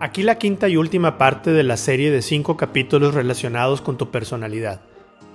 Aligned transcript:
Aquí 0.00 0.22
la 0.22 0.36
quinta 0.36 0.68
y 0.68 0.76
última 0.76 1.18
parte 1.18 1.50
de 1.50 1.64
la 1.64 1.76
serie 1.76 2.12
de 2.12 2.22
cinco 2.22 2.56
capítulos 2.56 3.14
relacionados 3.14 3.80
con 3.80 3.98
tu 3.98 4.12
personalidad. 4.12 4.80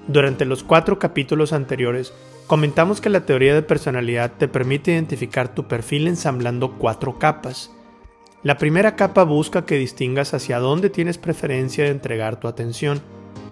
Durante 0.08 0.46
los 0.46 0.64
cuatro 0.64 1.00
capítulos 1.00 1.52
anteriores, 1.52 2.14
comentamos 2.48 3.02
que 3.02 3.10
la 3.10 3.26
teoría 3.26 3.54
de 3.54 3.62
personalidad 3.62 4.32
te 4.38 4.48
permite 4.48 4.92
identificar 4.92 5.54
tu 5.54 5.68
perfil 5.68 6.08
ensamblando 6.08 6.78
cuatro 6.78 7.20
capas. 7.20 7.72
La 8.42 8.58
primera 8.58 8.96
capa 8.96 9.24
busca 9.24 9.66
que 9.66 9.76
distingas 9.76 10.34
hacia 10.34 10.60
dónde 10.60 10.90
tienes 10.90 11.18
preferencia 11.18 11.84
de 11.84 11.92
entregar 11.92 12.40
tu 12.40 12.48
atención, 12.48 13.02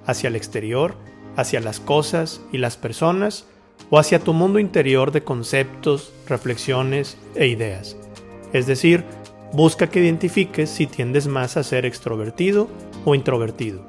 hacia 0.06 0.30
el 0.30 0.38
exterior, 0.38 0.96
hacia 1.36 1.60
las 1.60 1.82
cosas 1.82 2.42
y 2.54 2.58
las 2.58 2.78
personas, 2.78 3.48
o 3.90 4.00
hacia 4.00 4.20
tu 4.20 4.32
mundo 4.32 4.60
interior 4.60 5.12
de 5.12 5.26
conceptos, 5.26 6.14
reflexiones 6.30 7.18
e 7.36 7.48
ideas. 7.48 7.98
Es 8.54 8.66
decir, 8.66 9.04
busca 9.54 9.88
que 9.88 10.02
identifiques 10.02 10.70
si 10.70 10.88
tiendes 10.88 11.28
más 11.28 11.58
a 11.58 11.64
ser 11.64 11.86
extrovertido 11.86 12.68
o 13.06 13.16
introvertido. 13.16 13.86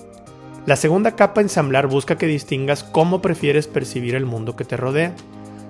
La 0.67 0.77
segunda 0.77 1.17
capa 1.17 1.41
ensamblar 1.41 1.89
busca 1.89 2.17
que 2.17 2.27
distingas 2.27 2.85
cómo 2.85 3.21
prefieres 3.21 3.67
percibir 3.67 4.15
el 4.15 4.27
mundo 4.27 4.55
que 4.55 4.65
te 4.65 4.77
rodea. 4.77 5.15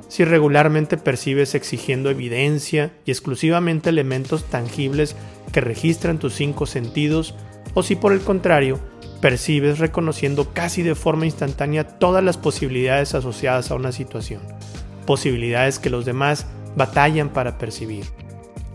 Si 0.09 0.25
regularmente 0.25 0.99
percibes 0.99 1.55
exigiendo 1.55 2.11
evidencia 2.11 2.93
y 3.07 3.11
exclusivamente 3.11 3.89
elementos 3.89 4.45
tangibles 4.45 5.17
que 5.51 5.63
registran 5.63 6.19
tus 6.19 6.35
cinco 6.35 6.67
sentidos, 6.67 7.35
o 7.73 7.83
si 7.83 7.97
por 7.97 8.13
el 8.13 8.21
contrario, 8.21 8.79
percibes 9.23 9.79
reconociendo 9.79 10.53
casi 10.53 10.83
de 10.83 10.95
forma 10.95 11.25
instantánea 11.25 11.99
todas 11.99 12.23
las 12.23 12.37
posibilidades 12.37 13.15
asociadas 13.15 13.71
a 13.71 13.77
una 13.77 13.93
situación, 13.93 14.43
posibilidades 15.07 15.79
que 15.79 15.89
los 15.89 16.05
demás 16.05 16.47
batallan 16.77 17.31
para 17.31 17.57
percibir. 17.57 18.05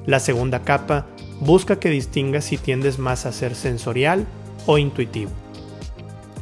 La 0.08 0.22
segunda 0.22 0.62
capa 0.62 1.06
busca 1.42 1.80
que 1.80 1.90
distingas 1.90 2.46
si 2.46 2.58
tiendes 2.58 2.98
más 2.98 3.26
a 3.26 3.34
ser 3.34 3.56
sensorial 3.56 4.26
o 4.66 4.78
intuitivo. 4.78 5.32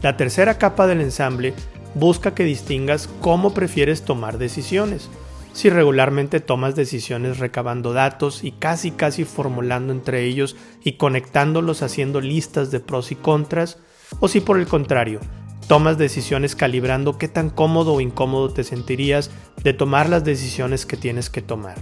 La 0.03 0.15
tercera 0.17 0.59
capa 0.59 0.85
del 0.85 1.01
ensamble 1.01 1.55
busca 1.95 2.35
que 2.35 2.43
distingas 2.43 3.09
cómo 3.21 3.55
prefieres 3.55 4.03
tomar 4.03 4.37
decisiones, 4.37 5.09
si 5.51 5.71
regularmente 5.71 6.41
tomas 6.41 6.75
decisiones 6.75 7.39
recabando 7.39 7.91
datos 7.91 8.43
y 8.43 8.51
casi 8.51 8.91
casi 8.91 9.25
formulando 9.25 9.93
entre 9.93 10.25
ellos 10.25 10.55
y 10.83 10.93
conectándolos 10.97 11.81
haciendo 11.81 12.21
listas 12.21 12.69
de 12.69 12.81
pros 12.81 13.11
y 13.11 13.15
contras, 13.15 13.79
o 14.19 14.27
si 14.27 14.41
por 14.41 14.59
el 14.59 14.67
contrario, 14.67 15.21
tomas 15.67 15.97
decisiones 15.97 16.55
calibrando 16.55 17.17
qué 17.17 17.27
tan 17.27 17.49
cómodo 17.49 17.93
o 17.93 18.01
incómodo 18.01 18.53
te 18.53 18.63
sentirías 18.63 19.31
de 19.63 19.73
tomar 19.73 20.07
las 20.07 20.23
decisiones 20.23 20.85
que 20.85 20.97
tienes 20.97 21.31
que 21.31 21.41
tomar. 21.41 21.77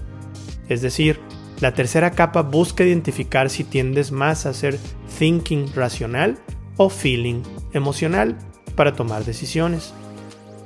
Es 0.69 0.81
decir, 0.81 1.19
la 1.59 1.73
tercera 1.73 2.11
capa 2.11 2.41
busca 2.41 2.83
identificar 2.83 3.49
si 3.49 3.63
tiendes 3.63 4.11
más 4.11 4.45
a 4.45 4.53
ser 4.53 4.79
thinking 5.17 5.73
racional 5.73 6.37
o 6.77 6.89
feeling 6.89 7.41
emocional 7.73 8.37
para 8.75 8.93
tomar 8.93 9.23
decisiones. 9.23 9.93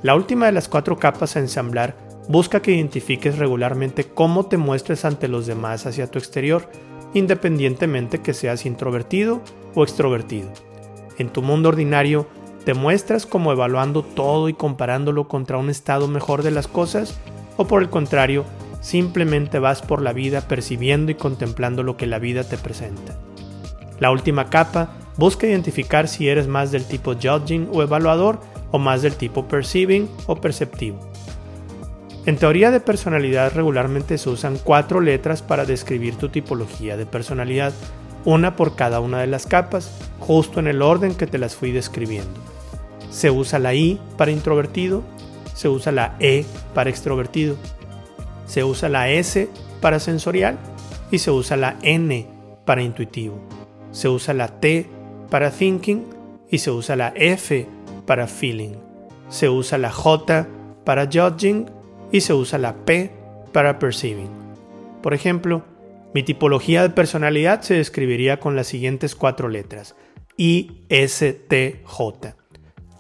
La 0.04 0.16
última 0.16 0.46
de 0.46 0.52
las 0.52 0.68
cuatro 0.68 0.98
capas 0.98 1.36
a 1.36 1.40
ensamblar 1.40 1.98
busca 2.30 2.62
que 2.62 2.72
identifiques 2.72 3.38
regularmente 3.38 4.06
cómo 4.06 4.46
te 4.46 4.58
muestres 4.58 5.06
ante 5.06 5.28
los 5.28 5.48
demás 5.48 5.86
hacia 5.86 6.10
tu 6.10 6.20
exterior, 6.20 6.70
independientemente 7.14 8.20
que 8.20 8.34
seas 8.34 8.66
introvertido 8.66 9.42
o 9.76 9.84
extrovertido. 9.84 10.50
En 11.18 11.30
tu 11.30 11.42
mundo 11.42 11.70
ordinario, 11.70 12.28
¿te 12.66 12.74
muestras 12.74 13.26
como 13.26 13.52
evaluando 13.52 14.04
todo 14.04 14.50
y 14.50 14.54
comparándolo 14.54 15.28
contra 15.28 15.58
un 15.58 15.70
estado 15.70 16.08
mejor 16.08 16.44
de 16.44 16.52
las 16.52 16.68
cosas? 16.68 17.18
¿O 17.56 17.66
por 17.66 17.82
el 17.82 17.90
contrario, 17.90 18.46
simplemente 18.82 19.60
vas 19.60 19.82
por 19.82 20.02
la 20.02 20.14
vida 20.14 20.42
percibiendo 20.42 21.12
y 21.12 21.16
contemplando 21.16 21.84
lo 21.84 21.98
que 21.98 22.08
la 22.08 22.20
vida 22.20 22.44
te 22.44 22.58
presenta? 22.58 23.18
La 24.00 24.12
última 24.12 24.50
capa 24.50 24.90
busca 25.18 25.48
identificar 25.48 26.08
si 26.08 26.30
eres 26.30 26.48
más 26.48 26.72
del 26.72 26.86
tipo 26.86 27.14
judging 27.16 27.70
o 27.74 27.82
evaluador 27.82 28.40
o 28.72 28.80
más 28.80 29.02
del 29.02 29.16
tipo 29.16 29.48
perceiving 29.48 30.10
o 30.28 30.36
perceptivo. 30.36 31.00
En 32.26 32.38
teoría 32.38 32.72
de 32.72 32.82
personalidad 32.82 33.54
regularmente 33.54 34.18
se 34.18 34.30
usan 34.30 34.60
cuatro 34.62 35.00
letras 35.00 35.42
para 35.42 35.64
describir 35.64 36.18
tu 36.18 36.30
tipología 36.30 36.98
de 36.98 37.06
personalidad, 37.06 37.74
una 38.26 38.58
por 38.58 38.76
cada 38.76 39.00
una 39.00 39.20
de 39.22 39.28
las 39.28 39.48
capas, 39.48 39.90
justo 40.20 40.60
en 40.60 40.68
el 40.68 40.82
orden 40.82 41.16
que 41.16 41.26
te 41.26 41.38
las 41.38 41.56
fui 41.56 41.72
describiendo. 41.72 42.40
Se 43.10 43.32
usa 43.32 43.60
la 43.60 43.74
I 43.74 44.02
para 44.18 44.32
introvertido, 44.32 45.04
se 45.54 45.70
usa 45.70 45.94
la 45.94 46.18
E 46.20 46.46
para 46.74 46.90
extrovertido, 46.90 47.56
se 48.48 48.64
usa 48.64 48.90
la 48.90 49.10
S 49.10 49.48
para 49.82 50.00
sensorial 50.00 50.58
y 51.12 51.20
se 51.20 51.30
usa 51.32 51.58
la 51.58 51.78
N 51.84 52.28
para 52.66 52.82
intuitivo. 52.82 53.40
Se 53.92 54.10
usa 54.10 54.34
la 54.34 54.60
T 54.60 54.88
para 55.30 55.52
thinking 55.52 56.06
y 56.50 56.58
se 56.58 56.72
usa 56.72 56.96
la 56.96 57.14
F 57.16 57.68
para 58.06 58.28
feeling. 58.28 58.76
Se 59.30 59.50
usa 59.50 59.78
la 59.78 59.92
J 59.92 60.48
para 60.84 61.06
judging 61.06 61.70
y 62.12 62.22
se 62.22 62.34
usa 62.34 62.58
la 62.58 62.74
P 62.86 63.12
para 63.52 63.80
perceiving. 63.80 64.30
Por 65.04 65.14
ejemplo, 65.14 65.64
mi 66.14 66.24
tipología 66.24 66.82
de 66.82 66.90
personalidad 66.90 67.62
se 67.62 67.76
describiría 67.76 68.40
con 68.40 68.56
las 68.56 68.68
siguientes 68.68 69.16
cuatro 69.16 69.50
letras. 69.50 69.96
I, 70.38 70.84
S, 70.90 71.34
T, 71.34 71.82
J. 71.84 72.36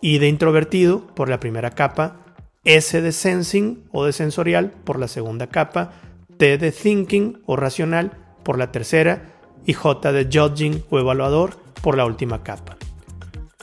I 0.01 0.19
de 0.19 0.27
introvertido 0.27 1.07
por 1.15 1.29
la 1.29 1.39
primera 1.39 1.71
capa, 1.71 2.26
S 2.67 3.01
de 3.01 3.13
sensing 3.13 3.85
o 3.93 4.03
de 4.03 4.11
sensorial 4.11 4.71
por 4.83 4.99
la 4.99 5.07
segunda 5.07 5.47
capa, 5.47 5.93
T 6.37 6.57
de 6.57 6.73
thinking 6.73 7.41
o 7.45 7.55
racional 7.55 8.11
por 8.43 8.57
la 8.57 8.73
tercera 8.73 9.39
y 9.65 9.71
J 9.71 10.11
de 10.11 10.25
judging 10.25 10.83
o 10.89 10.99
evaluador 10.99 11.55
por 11.81 11.95
la 11.95 12.05
última 12.05 12.43
capa. 12.43 12.75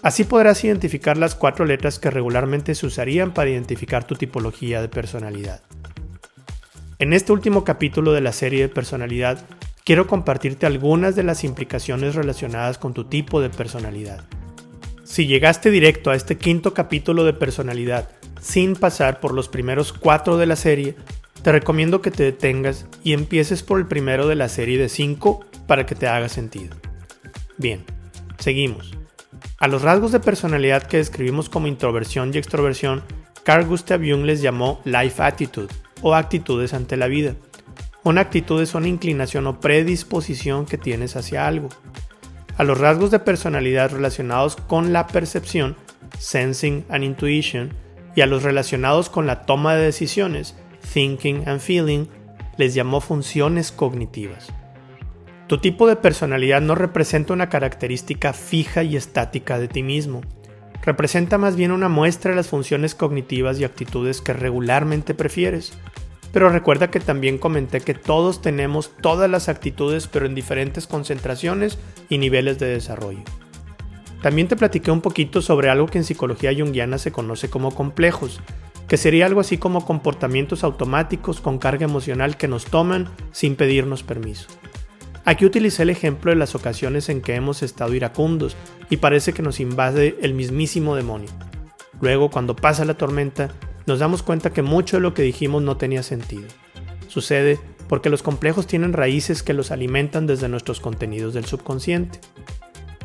Así 0.03 0.25
podrás 0.25 0.64
identificar 0.64 1.19
las 1.19 1.34
cuatro 1.34 1.66
letras 1.66 1.98
que 1.98 2.10
regularmente 2.10 2.75
se 2.75 2.87
usarían 2.87 3.34
para 3.34 3.50
identificar 3.50 4.06
tu 4.06 4.14
tipología 4.14 4.81
de 4.81 4.88
personalidad. 4.88 5.60
En 6.98 7.12
este 7.12 7.32
último 7.32 7.62
capítulo 7.62 8.14
de 8.14 8.22
la 8.22 8.32
serie 8.32 8.62
de 8.62 8.69
personalidad, 8.70 9.44
quiero 9.84 10.06
compartirte 10.06 10.64
algunas 10.64 11.14
de 11.14 11.25
las 11.25 11.44
implicaciones 11.44 12.14
relacionadas 12.14 12.78
con 12.78 12.94
tu 12.94 13.04
tipo 13.04 13.43
de 13.43 13.50
personalidad. 13.50 14.25
Si 15.04 15.26
llegaste 15.26 15.70
directo 15.70 16.10
a 16.10 16.16
este 16.16 16.38
quinto 16.38 16.72
capítulo 16.72 17.25
de 17.25 17.34
personalidad 17.34 18.09
sin 18.44 18.77
pasar 18.77 19.21
por 19.21 19.32
los 19.32 19.49
primeros 19.49 19.94
cuatro 19.94 20.37
de 20.37 20.44
la 20.44 20.56
serie, 20.56 20.97
te 21.43 21.50
recomiendo 21.50 22.03
que 22.03 22.10
te 22.10 22.25
detengas 22.25 22.84
y 23.03 23.15
empieces 23.15 23.62
por 23.62 23.78
el 23.78 23.87
primero 23.87 24.28
de 24.28 24.34
la 24.34 24.50
serie 24.50 24.77
de 24.77 24.91
cinco 24.91 25.47
para 25.66 25.87
que 25.87 25.94
te 25.94 26.09
haga 26.09 26.28
sentido. 26.28 26.77
Bien, 27.56 27.84
seguimos. 28.38 28.93
A 29.59 29.66
los 29.66 29.81
rasgos 29.81 30.12
de 30.12 30.21
personalidad 30.21 30.82
que 30.82 30.99
describimos 30.99 31.49
como 31.49 31.69
introversión 31.69 32.32
y 32.34 32.38
extroversión, 32.38 33.03
Carl 33.44 33.65
Gustav 33.65 34.00
Jung 34.00 34.27
les 34.27 34.43
llamó 34.43 34.82
life 34.84 35.22
attitude 35.22 35.72
o 36.03 36.15
actitudes 36.15 36.75
ante 36.75 36.99
la 36.99 37.06
vida. 37.06 37.37
Una 38.03 38.21
actitud 38.21 38.61
es 38.61 38.75
una 38.75 38.88
inclinación 38.88 39.47
o 39.47 39.59
predisposición 39.59 40.66
que 40.66 40.76
tienes 40.76 41.16
hacia 41.16 41.47
algo. 41.47 41.71
A 42.59 42.65
los 42.65 42.78
rasgos 42.78 43.11
de 43.11 43.21
personalidad 43.21 43.91
relacionados 43.91 44.56
con 44.56 44.93
la 44.93 45.06
percepción, 45.06 45.76
sensing 46.19 46.84
and 46.91 47.05
intuition, 47.05 47.84
y 48.14 48.20
a 48.20 48.26
los 48.26 48.42
relacionados 48.42 49.10
con 49.10 49.26
la 49.26 49.42
toma 49.42 49.75
de 49.75 49.84
decisiones, 49.84 50.56
thinking 50.92 51.48
and 51.48 51.60
feeling, 51.60 52.06
les 52.56 52.75
llamó 52.75 53.00
funciones 53.00 53.72
cognitivas. 53.72 54.52
Tu 55.47 55.58
tipo 55.58 55.86
de 55.86 55.97
personalidad 55.97 56.62
no 56.62 56.75
representa 56.75 57.34
una 57.34 57.48
característica 57.48 58.32
fija 58.32 58.82
y 58.82 58.97
estática 58.97 59.58
de 59.58 59.69
ti 59.69 59.82
mismo. 59.82 60.22
Representa 60.82 61.38
más 61.38 61.56
bien 61.56 61.70
una 61.70 61.88
muestra 61.88 62.30
de 62.30 62.36
las 62.36 62.48
funciones 62.48 62.94
cognitivas 62.94 63.58
y 63.58 63.64
actitudes 63.64 64.20
que 64.20 64.32
regularmente 64.32 65.14
prefieres. 65.14 65.72
Pero 66.32 66.48
recuerda 66.48 66.91
que 66.91 67.00
también 67.00 67.38
comenté 67.38 67.81
que 67.81 67.94
todos 67.94 68.42
tenemos 68.42 68.91
todas 69.00 69.31
las 69.31 69.48
actitudes 69.48 70.08
pero 70.08 70.26
en 70.26 70.34
diferentes 70.34 70.86
concentraciones 70.86 71.78
y 72.08 72.19
niveles 72.19 72.58
de 72.58 72.67
desarrollo. 72.67 73.22
También 74.25 74.49
te 74.49 74.56
platiqué 74.56 74.91
un 74.91 75.03
poquito 75.03 75.43
sobre 75.43 75.69
algo 75.69 75.87
que 75.87 75.99
en 75.99 76.05
psicología 76.05 76.50
junguiana 76.56 76.97
se 76.97 77.12
conoce 77.12 77.50
como 77.50 77.75
complejos, 77.75 78.41
que 78.88 78.97
sería 78.97 79.26
algo 79.26 79.38
así 79.38 79.59
como 79.59 79.85
comportamientos 79.85 80.65
automáticos 80.65 81.43
con 81.43 81.59
carga 81.59 81.85
emocional 81.85 82.38
que 82.38 82.49
nos 82.49 82.65
toman 82.65 83.11
sin 83.32 83.55
pedirnos 83.55 84.03
permiso. 84.03 84.47
Aquí 85.26 85.44
utilicé 85.44 85.82
el 85.82 85.91
ejemplo 85.91 86.31
de 86.31 86.38
las 86.38 86.55
ocasiones 86.55 87.11
en 87.11 87.21
que 87.21 87.35
hemos 87.35 87.62
estado 87.62 87.93
iracundos 87.93 88.56
y 88.88 88.97
parece 88.97 89.35
que 89.35 89.43
nos 89.43 89.61
invade 89.61 90.17
el 90.23 90.32
mismísimo 90.32 90.97
demonio. 90.97 91.29
Luego, 92.00 92.31
cuando 92.31 92.56
pasa 92.56 92.87
la 92.87 92.94
tormenta, 92.94 93.50
nos 93.85 93.99
damos 93.99 94.23
cuenta 94.23 94.55
que 94.55 94.62
mucho 94.62 94.97
de 94.97 95.03
lo 95.03 95.12
que 95.12 95.20
dijimos 95.20 95.62
no 95.62 95.77
tenía 95.77 96.03
sentido. 96.03 96.49
Sucede 97.09 97.59
porque 97.91 98.09
los 98.09 98.23
complejos 98.23 98.67
tienen 98.67 98.94
raíces 98.94 99.43
que 99.43 99.53
los 99.53 99.70
alimentan 99.70 100.27
desde 100.27 100.49
nuestros 100.49 100.81
contenidos 100.81 101.35
del 101.35 101.44
subconsciente. 101.44 102.20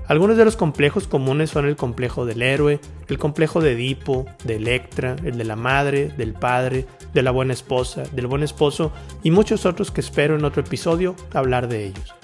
Algunos 0.09 0.37
de 0.37 0.45
los 0.45 0.57
complejos 0.57 1.07
comunes 1.07 1.51
son 1.51 1.67
el 1.67 1.75
complejo 1.75 2.25
del 2.25 2.41
héroe, 2.41 2.79
el 3.09 3.19
complejo 3.19 3.61
de 3.61 3.73
Edipo, 3.73 4.25
de 4.43 4.55
Electra, 4.55 5.15
el 5.23 5.37
de 5.37 5.43
la 5.43 5.55
madre, 5.55 6.07
del 6.17 6.33
padre, 6.33 6.87
de 7.13 7.21
la 7.21 7.29
buena 7.29 7.53
esposa, 7.53 8.01
del 8.13 8.25
buen 8.25 8.41
esposo 8.41 8.91
y 9.21 9.29
muchos 9.29 9.67
otros 9.67 9.91
que 9.91 10.01
espero 10.01 10.35
en 10.35 10.45
otro 10.45 10.63
episodio 10.63 11.15
hablar 11.31 11.67
de 11.67 11.85
ellos. 11.85 12.15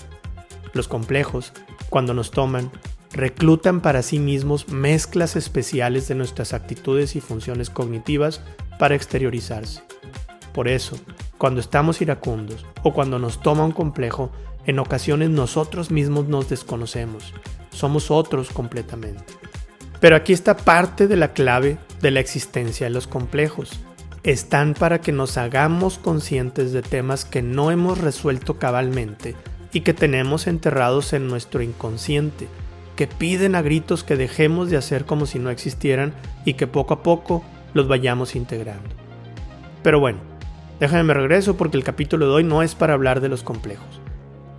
Los 0.73 0.87
complejos, 0.87 1.53
cuando 1.91 2.15
nos 2.15 2.31
toman, 2.31 2.71
reclutan 3.11 3.81
para 3.81 4.01
sí 4.01 4.17
mismos 4.17 4.67
mezclas 4.67 5.35
especiales 5.35 6.07
de 6.07 6.15
nuestras 6.15 6.55
actitudes 6.55 7.15
y 7.15 7.21
funciones 7.21 7.69
cognitivas 7.69 8.41
para 8.79 8.95
exteriorizarse. 8.95 9.83
Por 10.55 10.69
eso, 10.69 10.97
cuando 11.37 11.59
estamos 11.59 12.01
iracundos 12.01 12.65
o 12.81 12.93
cuando 12.93 13.19
nos 13.19 13.43
toma 13.43 13.63
un 13.63 13.73
complejo, 13.73 14.31
en 14.65 14.79
ocasiones 14.79 15.29
nosotros 15.29 15.91
mismos 15.91 16.27
nos 16.27 16.49
desconocemos, 16.49 17.31
somos 17.75 18.11
otros 18.11 18.49
completamente. 18.49 19.23
Pero 19.99 20.15
aquí 20.15 20.33
está 20.33 20.57
parte 20.57 21.07
de 21.07 21.15
la 21.15 21.33
clave 21.33 21.77
de 22.01 22.11
la 22.11 22.19
existencia 22.19 22.87
de 22.87 22.93
los 22.93 23.07
complejos. 23.07 23.79
Están 24.23 24.73
para 24.73 25.01
que 25.01 25.11
nos 25.11 25.37
hagamos 25.37 25.97
conscientes 25.97 26.71
de 26.71 26.81
temas 26.81 27.25
que 27.25 27.41
no 27.41 27.71
hemos 27.71 27.99
resuelto 27.99 28.57
cabalmente 28.57 29.35
y 29.71 29.81
que 29.81 29.93
tenemos 29.93 30.47
enterrados 30.47 31.13
en 31.13 31.27
nuestro 31.27 31.61
inconsciente, 31.61 32.47
que 32.95 33.07
piden 33.07 33.55
a 33.55 33.61
gritos 33.61 34.03
que 34.03 34.15
dejemos 34.15 34.69
de 34.69 34.77
hacer 34.77 35.05
como 35.05 35.25
si 35.25 35.37
no 35.37 35.49
existieran 35.49 36.13
y 36.45 36.53
que 36.53 36.67
poco 36.67 36.93
a 36.93 37.03
poco 37.03 37.43
los 37.73 37.87
vayamos 37.87 38.35
integrando. 38.35 38.89
Pero 39.83 39.99
bueno, 39.99 40.19
déjame 40.79 41.03
me 41.03 41.13
regreso 41.13 41.57
porque 41.57 41.77
el 41.77 41.83
capítulo 41.83 42.27
de 42.27 42.33
hoy 42.33 42.43
no 42.43 42.63
es 42.63 42.73
para 42.73 42.93
hablar 42.93 43.21
de 43.21 43.29
los 43.29 43.43
complejos. 43.43 44.04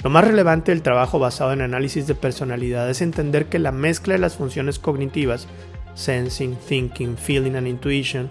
Lo 0.07 0.11
más 0.11 0.25
relevante 0.25 0.71
del 0.71 0.83
trabajo 0.83 1.19
basado 1.19 1.53
en 1.53 1.63
análisis 1.63 2.07
de 2.07 2.15
personalidad 2.15 2.89
es 2.89 3.03
entender 3.03 3.47
que 3.47 3.59
la 3.59 3.73
mezcla 3.73 4.15
de 4.15 4.21
las 4.21 4.37
funciones 4.37 4.79
cognitivas, 4.79 5.49
sensing, 5.97 6.55
thinking, 6.55 7.17
feeling 7.17 7.57
and 7.57 7.67
intuition, 7.67 8.31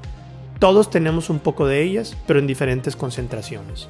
todos 0.60 0.90
tenemos 0.90 1.30
un 1.30 1.40
poco 1.40 1.68
de 1.68 1.84
ellas, 1.84 2.16
pero 2.28 2.40
en 2.40 2.48
diferentes 2.48 2.96
concentraciones. 2.96 3.90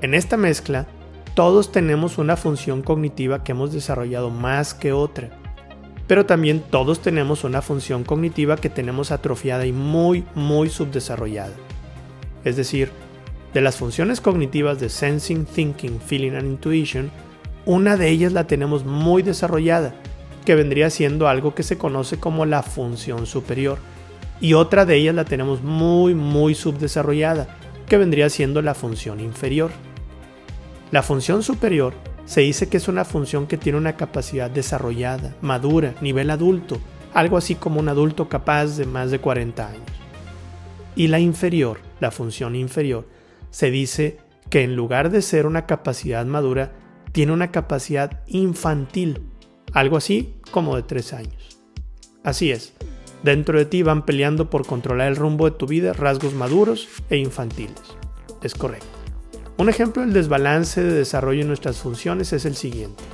En 0.00 0.14
esta 0.14 0.38
mezcla, 0.38 0.86
todos 1.34 1.72
tenemos 1.72 2.16
una 2.16 2.38
función 2.38 2.80
cognitiva 2.80 3.44
que 3.44 3.52
hemos 3.52 3.74
desarrollado 3.74 4.30
más 4.30 4.72
que 4.72 4.94
otra, 4.94 5.28
pero 6.06 6.24
también 6.24 6.60
todos 6.70 7.02
tenemos 7.02 7.44
una 7.44 7.60
función 7.60 8.02
cognitiva 8.02 8.56
que 8.56 8.70
tenemos 8.70 9.10
atrofiada 9.10 9.66
y 9.66 9.72
muy, 9.72 10.24
muy 10.34 10.70
subdesarrollada. 10.70 11.52
Es 12.46 12.56
decir, 12.56 12.92
de 13.54 13.60
las 13.60 13.76
funciones 13.76 14.20
cognitivas 14.20 14.80
de 14.80 14.88
Sensing, 14.88 15.44
Thinking, 15.44 16.00
Feeling 16.00 16.32
and 16.32 16.46
Intuition, 16.46 17.10
una 17.64 17.96
de 17.96 18.08
ellas 18.08 18.32
la 18.32 18.46
tenemos 18.46 18.84
muy 18.84 19.22
desarrollada, 19.22 19.94
que 20.44 20.54
vendría 20.54 20.90
siendo 20.90 21.28
algo 21.28 21.54
que 21.54 21.62
se 21.62 21.78
conoce 21.78 22.18
como 22.18 22.46
la 22.46 22.62
función 22.62 23.26
superior, 23.26 23.78
y 24.40 24.54
otra 24.54 24.84
de 24.84 24.96
ellas 24.96 25.14
la 25.14 25.24
tenemos 25.24 25.62
muy 25.62 26.14
muy 26.14 26.54
subdesarrollada, 26.54 27.56
que 27.86 27.98
vendría 27.98 28.28
siendo 28.30 28.62
la 28.62 28.74
función 28.74 29.20
inferior. 29.20 29.70
La 30.90 31.02
función 31.02 31.42
superior 31.42 31.94
se 32.24 32.40
dice 32.40 32.68
que 32.68 32.78
es 32.78 32.88
una 32.88 33.04
función 33.04 33.46
que 33.46 33.58
tiene 33.58 33.78
una 33.78 33.96
capacidad 33.96 34.50
desarrollada, 34.50 35.36
madura, 35.42 35.94
nivel 36.00 36.30
adulto, 36.30 36.78
algo 37.14 37.36
así 37.36 37.54
como 37.54 37.80
un 37.80 37.88
adulto 37.88 38.28
capaz 38.28 38.76
de 38.76 38.86
más 38.86 39.10
de 39.10 39.18
40 39.18 39.68
años. 39.68 39.82
Y 40.96 41.08
la 41.08 41.20
inferior, 41.20 41.78
la 42.00 42.10
función 42.10 42.56
inferior, 42.56 43.06
se 43.52 43.70
dice 43.70 44.16
que 44.50 44.64
en 44.64 44.74
lugar 44.74 45.10
de 45.10 45.22
ser 45.22 45.46
una 45.46 45.66
capacidad 45.66 46.26
madura, 46.26 46.72
tiene 47.12 47.32
una 47.32 47.52
capacidad 47.52 48.22
infantil, 48.26 49.28
algo 49.72 49.96
así 49.96 50.34
como 50.50 50.74
de 50.74 50.82
3 50.82 51.12
años. 51.12 51.60
Así 52.24 52.50
es, 52.50 52.72
dentro 53.22 53.58
de 53.58 53.66
ti 53.66 53.82
van 53.82 54.04
peleando 54.04 54.50
por 54.50 54.66
controlar 54.66 55.08
el 55.08 55.16
rumbo 55.16 55.48
de 55.48 55.56
tu 55.56 55.66
vida 55.66 55.92
rasgos 55.92 56.34
maduros 56.34 56.88
e 57.10 57.18
infantiles. 57.18 57.80
Es 58.42 58.54
correcto. 58.54 58.86
Un 59.58 59.68
ejemplo 59.68 60.02
del 60.02 60.14
desbalance 60.14 60.82
de 60.82 60.92
desarrollo 60.92 61.42
en 61.42 61.48
nuestras 61.48 61.76
funciones 61.76 62.32
es 62.32 62.46
el 62.46 62.56
siguiente. 62.56 63.04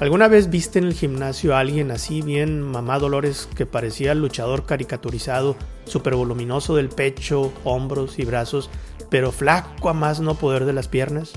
¿Alguna 0.00 0.26
vez 0.26 0.50
viste 0.50 0.80
en 0.80 0.86
el 0.86 0.94
gimnasio 0.94 1.54
a 1.54 1.60
alguien 1.60 1.92
así 1.92 2.22
bien 2.22 2.60
mamá 2.60 2.98
Dolores 2.98 3.48
que 3.54 3.66
parecía 3.66 4.16
luchador 4.16 4.66
caricaturizado, 4.66 5.54
súper 5.84 6.16
voluminoso 6.16 6.74
del 6.74 6.88
pecho, 6.88 7.52
hombros 7.62 8.18
y 8.18 8.24
brazos, 8.24 8.68
pero 9.12 9.30
flaco 9.30 9.90
a 9.90 9.92
más 9.92 10.20
no 10.20 10.36
poder 10.36 10.64
de 10.64 10.72
las 10.72 10.88
piernas? 10.88 11.32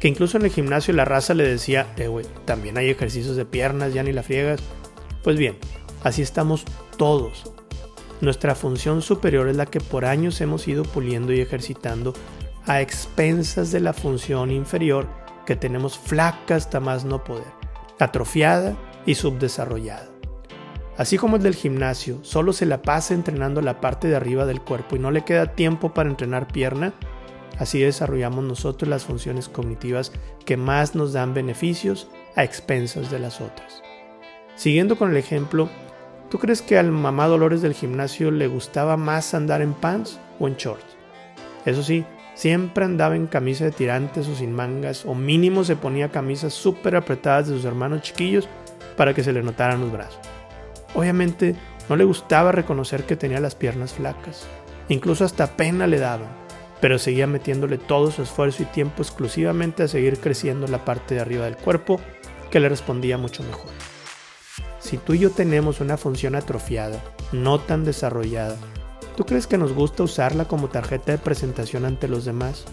Que 0.00 0.08
incluso 0.08 0.36
en 0.36 0.46
el 0.46 0.50
gimnasio 0.50 0.92
la 0.92 1.04
raza 1.04 1.32
le 1.32 1.44
decía, 1.44 1.86
eh 1.96 2.08
güey, 2.08 2.26
también 2.44 2.76
hay 2.76 2.90
ejercicios 2.90 3.36
de 3.36 3.44
piernas, 3.44 3.94
ya 3.94 4.02
ni 4.02 4.10
la 4.10 4.24
friegas. 4.24 4.60
Pues 5.22 5.38
bien, 5.38 5.56
así 6.02 6.22
estamos 6.22 6.64
todos. 6.98 7.52
Nuestra 8.20 8.56
función 8.56 9.00
superior 9.00 9.48
es 9.48 9.56
la 9.56 9.66
que 9.66 9.78
por 9.78 10.04
años 10.04 10.40
hemos 10.40 10.66
ido 10.66 10.82
puliendo 10.82 11.32
y 11.32 11.40
ejercitando 11.40 12.14
a 12.66 12.80
expensas 12.80 13.70
de 13.70 13.78
la 13.78 13.92
función 13.92 14.50
inferior 14.50 15.06
que 15.46 15.54
tenemos 15.54 15.96
flaca 15.96 16.56
hasta 16.56 16.80
más 16.80 17.04
no 17.04 17.22
poder 17.22 17.64
atrofiada 18.00 18.76
y 19.06 19.14
subdesarrollada. 19.14 20.13
Así 20.96 21.18
como 21.18 21.36
el 21.36 21.42
del 21.42 21.54
gimnasio 21.54 22.18
solo 22.22 22.52
se 22.52 22.66
la 22.66 22.82
pasa 22.82 23.14
entrenando 23.14 23.60
la 23.60 23.80
parte 23.80 24.08
de 24.08 24.16
arriba 24.16 24.46
del 24.46 24.60
cuerpo 24.60 24.96
y 24.96 25.00
no 25.00 25.10
le 25.10 25.24
queda 25.24 25.54
tiempo 25.54 25.92
para 25.92 26.08
entrenar 26.08 26.46
pierna, 26.46 26.92
así 27.58 27.80
desarrollamos 27.80 28.44
nosotros 28.44 28.88
las 28.88 29.04
funciones 29.04 29.48
cognitivas 29.48 30.12
que 30.44 30.56
más 30.56 30.94
nos 30.94 31.12
dan 31.12 31.34
beneficios 31.34 32.08
a 32.36 32.44
expensas 32.44 33.10
de 33.10 33.18
las 33.18 33.40
otras. 33.40 33.82
Siguiendo 34.54 34.96
con 34.96 35.10
el 35.10 35.16
ejemplo, 35.16 35.68
¿tú 36.30 36.38
crees 36.38 36.62
que 36.62 36.78
al 36.78 36.92
mamá 36.92 37.26
Dolores 37.26 37.60
del 37.60 37.74
gimnasio 37.74 38.30
le 38.30 38.46
gustaba 38.46 38.96
más 38.96 39.34
andar 39.34 39.62
en 39.62 39.74
pants 39.74 40.20
o 40.38 40.46
en 40.46 40.56
shorts? 40.56 40.96
Eso 41.64 41.82
sí, 41.82 42.04
Siempre 42.34 42.84
andaba 42.84 43.14
en 43.14 43.28
camisa 43.28 43.64
de 43.64 43.70
tirantes 43.70 44.26
o 44.26 44.34
sin 44.34 44.52
mangas, 44.52 45.06
o 45.06 45.14
mínimo 45.14 45.62
se 45.62 45.76
ponía 45.76 46.10
camisas 46.10 46.52
súper 46.52 46.96
apretadas 46.96 47.48
de 47.48 47.54
sus 47.54 47.64
hermanos 47.64 48.02
chiquillos 48.02 48.48
para 48.96 49.14
que 49.14 49.22
se 49.22 49.32
le 49.32 49.42
notaran 49.42 49.80
los 49.80 49.92
brazos. 49.92 50.33
Obviamente 50.94 51.56
no 51.88 51.96
le 51.96 52.04
gustaba 52.04 52.52
reconocer 52.52 53.04
que 53.04 53.16
tenía 53.16 53.40
las 53.40 53.54
piernas 53.54 53.94
flacas, 53.94 54.46
incluso 54.88 55.24
hasta 55.24 55.56
pena 55.56 55.86
le 55.86 55.98
daban, 55.98 56.28
pero 56.80 56.98
seguía 56.98 57.26
metiéndole 57.26 57.78
todo 57.78 58.10
su 58.10 58.22
esfuerzo 58.22 58.62
y 58.62 58.66
tiempo 58.66 59.02
exclusivamente 59.02 59.82
a 59.82 59.88
seguir 59.88 60.18
creciendo 60.18 60.66
la 60.68 60.84
parte 60.84 61.14
de 61.14 61.20
arriba 61.20 61.44
del 61.44 61.56
cuerpo 61.56 62.00
que 62.50 62.60
le 62.60 62.68
respondía 62.68 63.18
mucho 63.18 63.42
mejor. 63.42 63.70
Si 64.78 64.98
tú 64.98 65.14
y 65.14 65.20
yo 65.20 65.30
tenemos 65.30 65.80
una 65.80 65.96
función 65.96 66.34
atrofiada, 66.34 67.02
no 67.32 67.58
tan 67.58 67.84
desarrollada, 67.84 68.56
¿Tú 69.16 69.24
crees 69.24 69.46
que 69.46 69.58
nos 69.58 69.72
gusta 69.72 70.02
usarla 70.02 70.46
como 70.46 70.68
tarjeta 70.68 71.12
de 71.12 71.18
presentación 71.18 71.84
ante 71.84 72.08
los 72.08 72.24
demás? 72.24 72.64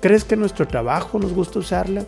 ¿Crees 0.00 0.24
que 0.24 0.36
nuestro 0.36 0.66
trabajo 0.66 1.20
nos 1.20 1.32
gusta 1.32 1.60
usarla? 1.60 2.04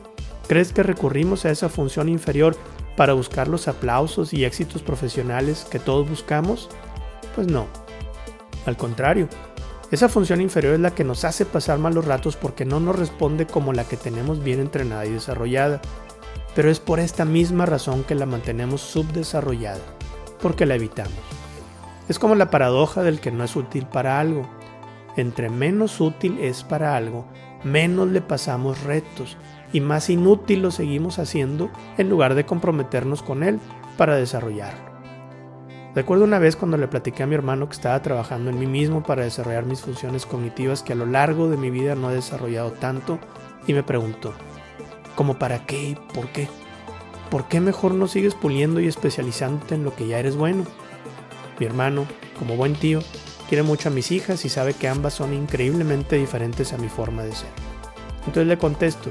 ¿Crees 0.49 0.73
que 0.73 0.83
recurrimos 0.83 1.45
a 1.45 1.51
esa 1.51 1.69
función 1.69 2.09
inferior 2.09 2.57
para 2.97 3.13
buscar 3.13 3.49
los 3.49 3.69
aplausos 3.69 4.33
y 4.33 4.45
éxitos 4.45 4.83
profesionales 4.83 5.67
que 5.71 5.79
todos 5.79 6.09
buscamos? 6.09 6.69
Pues 7.35 7.47
no. 7.47 7.67
Al 8.67 8.77
contrario, 8.77 9.29
esa 9.91 10.09
función 10.09 10.41
inferior 10.41 10.75
es 10.75 10.81
la 10.81 10.95
que 10.95 11.05
nos 11.05 11.25
hace 11.25 11.45
pasar 11.47 11.79
malos 11.79 12.05
ratos 12.05 12.37
porque 12.37 12.65
no 12.65 12.81
nos 12.81 12.99
responde 12.99 13.47
como 13.47 13.73
la 13.73 13.85
que 13.85 13.97
tenemos 13.97 14.43
bien 14.43 14.61
entrenada 14.61 15.07
y 15.07 15.11
desarrollada. 15.11 15.81
Pero 16.55 16.71
es 16.71 16.81
por 16.81 17.01
esta 17.01 17.25
misma 17.25 17.67
razón 17.67 18.05
que 18.05 18.15
la 18.15 18.27
mantenemos 18.27 18.81
subdesarrollada, 18.81 19.83
porque 20.41 20.67
la 20.67 20.77
evitamos. 20.77 21.13
Es 22.09 22.19
como 22.19 22.35
la 22.35 22.51
paradoja 22.51 23.03
del 23.03 23.21
que 23.21 23.31
no 23.31 23.45
es 23.45 23.57
útil 23.57 23.87
para 23.87 24.21
algo. 24.21 24.49
Entre 25.17 25.49
menos 25.49 26.01
útil 26.01 26.39
es 26.41 26.65
para 26.65 26.97
algo, 26.97 27.27
menos 27.63 28.09
le 28.09 28.21
pasamos 28.21 28.83
retos 28.83 29.37
y 29.75 29.81
más 29.81 30.09
inútil 30.09 30.63
lo 30.63 30.71
seguimos 30.71 31.19
haciendo 31.19 31.69
en 31.99 32.09
lugar 32.09 32.37
de 32.37 32.47
comprometernos 32.47 33.23
con 33.23 33.43
él 33.43 33.59
para 33.99 34.15
desarrollarlo. 34.15 34.95
Recuerdo 35.97 36.25
una 36.25 36.39
vez 36.39 36.55
cuando 36.55 36.77
le 36.77 36.87
platiqué 36.87 37.25
a 37.25 37.27
mi 37.27 37.35
hermano 37.35 37.69
que 37.69 37.75
estaba 37.75 38.01
trabajando 38.01 38.51
en 38.51 38.59
mí 38.59 38.67
mismo 38.67 39.03
para 39.03 39.25
desarrollar 39.25 39.67
mis 39.67 39.81
funciones 39.81 40.27
cognitivas 40.27 40.85
que 40.85 40.93
a 40.93 40.97
lo 40.97 41.07
largo 41.07 41.49
de 41.49 41.57
mi 41.57 41.71
vida 41.71 41.97
no 41.97 42.11
he 42.11 42.15
desarrollado 42.15 42.71
tanto 42.71 43.19
y 43.67 43.73
me 43.73 43.83
preguntó, 43.83 44.33
¿cómo 45.17 45.41
para 45.41 45.67
qué 45.67 45.91
y 45.91 45.95
por 46.15 46.29
qué? 46.29 46.49
¿Por 47.29 47.49
qué 47.49 47.61
mejor 47.61 47.95
no 47.95 48.07
sigues 48.07 48.37
puliendo 48.37 48.79
y 48.79 48.87
especializándote 48.87 49.75
en 49.75 49.83
lo 49.83 49.95
que 49.97 50.07
ya 50.07 50.21
eres 50.21 50.37
bueno? 50.37 50.65
Mi 51.59 51.67
hermano, 51.67 52.07
como 52.39 52.57
buen 52.57 52.75
tío, 52.75 53.01
quiere 53.49 53.65
mucho 53.65 53.89
a 53.89 53.93
mis 53.93 54.13
hijas 54.13 54.45
y 54.45 54.49
sabe 54.49 54.75
que 54.75 54.87
ambas 54.87 55.15
son 55.15 55.35
increíblemente 55.35 56.15
diferentes 56.15 56.73
a 56.73 56.79
mi 56.79 56.89
forma 56.89 57.25
de 57.25 57.33
ser. 57.33 57.51
Entonces 58.21 58.47
le 58.47 58.57
contesto, 58.57 59.11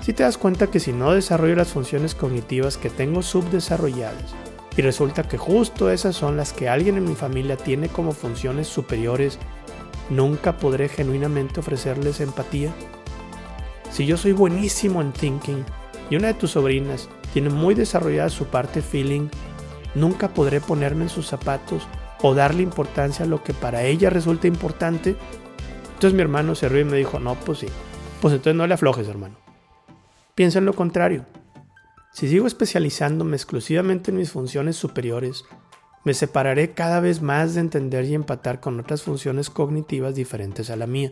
si 0.00 0.12
te 0.12 0.22
das 0.22 0.38
cuenta 0.38 0.68
que 0.68 0.80
si 0.80 0.92
no 0.92 1.12
desarrollo 1.12 1.56
las 1.56 1.68
funciones 1.68 2.14
cognitivas 2.14 2.76
que 2.76 2.90
tengo 2.90 3.22
subdesarrolladas, 3.22 4.34
y 4.78 4.82
resulta 4.82 5.24
que 5.24 5.38
justo 5.38 5.90
esas 5.90 6.14
son 6.14 6.36
las 6.36 6.52
que 6.52 6.68
alguien 6.68 6.96
en 6.96 7.04
mi 7.04 7.16
familia 7.16 7.56
tiene 7.56 7.88
como 7.88 8.12
funciones 8.12 8.68
superiores, 8.68 9.38
nunca 10.08 10.56
podré 10.56 10.88
genuinamente 10.88 11.58
ofrecerles 11.58 12.20
empatía. 12.20 12.72
Si 13.90 14.06
yo 14.06 14.16
soy 14.16 14.32
buenísimo 14.32 15.02
en 15.02 15.12
thinking 15.12 15.64
y 16.10 16.16
una 16.16 16.28
de 16.28 16.34
tus 16.34 16.52
sobrinas 16.52 17.08
tiene 17.32 17.50
muy 17.50 17.74
desarrollada 17.74 18.30
su 18.30 18.46
parte 18.46 18.80
feeling, 18.80 19.28
nunca 19.96 20.28
podré 20.28 20.60
ponerme 20.60 21.02
en 21.02 21.10
sus 21.10 21.26
zapatos 21.26 21.88
o 22.22 22.34
darle 22.34 22.62
importancia 22.62 23.24
a 23.24 23.28
lo 23.28 23.42
que 23.42 23.54
para 23.54 23.82
ella 23.82 24.10
resulta 24.10 24.46
importante. 24.46 25.16
Entonces 25.94 26.14
mi 26.14 26.22
hermano 26.22 26.54
se 26.54 26.68
rió 26.68 26.82
y 26.82 26.84
me 26.84 26.98
dijo, 26.98 27.18
no, 27.18 27.34
pues 27.34 27.58
sí, 27.58 27.66
pues 28.20 28.32
entonces 28.32 28.54
no 28.54 28.66
le 28.66 28.74
aflojes, 28.74 29.08
hermano. 29.08 29.47
Piensa 30.38 30.60
en 30.60 30.66
lo 30.66 30.72
contrario. 30.72 31.26
Si 32.12 32.28
sigo 32.28 32.46
especializándome 32.46 33.34
exclusivamente 33.34 34.12
en 34.12 34.18
mis 34.18 34.30
funciones 34.30 34.76
superiores, 34.76 35.44
me 36.04 36.14
separaré 36.14 36.74
cada 36.74 37.00
vez 37.00 37.20
más 37.20 37.54
de 37.54 37.60
entender 37.60 38.04
y 38.04 38.14
empatar 38.14 38.60
con 38.60 38.78
otras 38.78 39.02
funciones 39.02 39.50
cognitivas 39.50 40.14
diferentes 40.14 40.70
a 40.70 40.76
la 40.76 40.86
mía. 40.86 41.10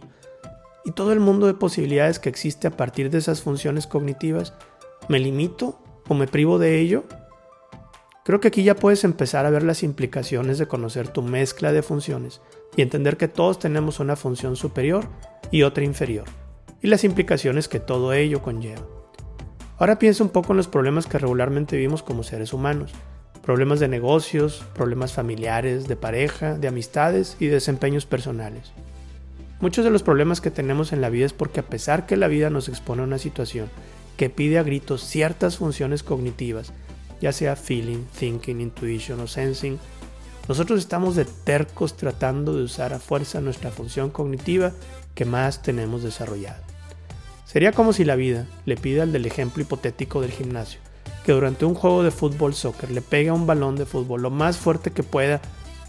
Y 0.85 0.93
todo 0.93 1.13
el 1.13 1.19
mundo 1.19 1.49
de 1.49 1.55
posibilidades 1.55 2.21
que 2.21 2.29
existe 2.29 2.69
a 2.69 2.77
partir 2.77 3.11
de 3.11 3.19
esas 3.19 3.43
funciones 3.43 3.89
cognitivas, 3.89 4.55
¿me 5.09 5.19
limito 5.19 5.83
o 6.07 6.15
me 6.15 6.29
privo 6.29 6.61
de 6.61 6.79
ello? 6.79 7.03
Creo 8.25 8.39
que 8.39 8.47
aquí 8.47 8.63
ya 8.63 8.77
puedes 8.77 9.03
empezar 9.03 9.45
a 9.45 9.51
ver 9.51 9.65
las 9.65 9.83
implicaciones 9.83 10.59
de 10.59 10.69
conocer 10.69 11.09
tu 11.09 11.23
mezcla 11.23 11.73
de 11.73 11.83
funciones 11.83 12.41
y 12.77 12.83
entender 12.83 13.17
que 13.17 13.27
todos 13.27 13.59
tenemos 13.59 13.99
una 13.99 14.15
función 14.15 14.55
superior 14.55 15.09
y 15.51 15.65
otra 15.65 15.83
inferior, 15.83 16.27
y 16.81 16.87
las 16.87 17.03
implicaciones 17.03 17.67
que 17.67 17.81
todo 17.81 18.13
ello 18.13 18.41
conlleva. 18.41 18.96
Ahora 19.79 19.99
piensa 19.99 20.25
un 20.25 20.31
poco 20.31 20.53
en 20.53 20.57
los 20.57 20.69
problemas 20.69 21.07
que 21.07 21.19
regularmente 21.19 21.77
vivimos 21.77 22.03
como 22.03 22.23
seres 22.23 22.55
humanos. 22.55 22.93
Problemas 23.43 23.79
de 23.79 23.89
negocios, 23.89 24.65
problemas 24.75 25.13
familiares, 25.13 25.87
de 25.87 25.97
pareja, 25.97 26.57
de 26.57 26.69
amistades 26.69 27.37
y 27.41 27.47
de 27.47 27.55
desempeños 27.55 28.07
personales. 28.07 28.73
Muchos 29.61 29.85
de 29.85 29.91
los 29.91 30.03
problemas 30.03 30.41
que 30.41 30.51
tenemos 30.51 30.93
en 30.93 31.03
la 31.03 31.11
vida 31.11 31.27
es 31.27 31.35
porque 31.35 31.61
a 31.61 31.67
pesar 31.67 32.07
que 32.07 32.17
la 32.17 32.29
vida 32.29 32.49
nos 32.49 32.69
expone 32.69 33.03
a 33.03 33.07
una 33.07 33.19
situación 33.19 33.69
que 34.17 34.31
pide 34.31 34.59
a 34.59 34.63
gritos 34.63 35.03
ciertas 35.03 35.59
funciones 35.59 36.03
cognitivas, 36.03 36.73
ya 37.21 37.33
sea 37.33 37.55
feeling, 37.55 38.05
thinking, 38.19 38.61
intuition 38.61 39.21
o 39.21 39.27
sensing, 39.27 39.79
nosotros 40.49 40.79
estamos 40.79 41.17
de 41.17 41.25
tercos 41.27 41.97
tratando 41.97 42.57
de 42.57 42.65
usar 42.65 42.95
a 42.95 42.99
fuerza 42.99 43.41
nuestra 43.41 43.71
función 43.71 44.11
cognitiva 44.11 44.73
que 45.15 45.25
más 45.25 45.63
tenemos 45.63 46.03
desarrollada. 46.03 46.66
Sería 47.47 47.71
como 47.71 47.93
si 47.93 48.05
la 48.05 48.17
vida 48.17 48.47
le 48.65 48.77
pida 48.77 49.05
al 49.05 49.13
del 49.13 49.25
ejemplo 49.25 49.63
hipotético 49.63 50.21
del 50.21 50.33
gimnasio, 50.33 50.81
que 51.25 51.31
durante 51.31 51.65
un 51.65 51.75
juego 51.75 52.03
de 52.03 52.11
fútbol 52.11 52.55
soccer 52.55 52.91
le 52.91 53.01
pega 53.01 53.33
un 53.33 53.47
balón 53.47 53.77
de 53.77 53.87
fútbol 53.87 54.23
lo 54.23 54.31
más 54.31 54.57
fuerte 54.59 54.91
que 54.91 55.05
pueda 55.05 55.41